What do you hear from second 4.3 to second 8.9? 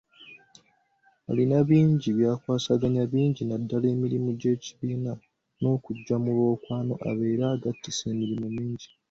gy'ekibiina ng'okujja mu lwokaano abeera agattise emirimu mingi.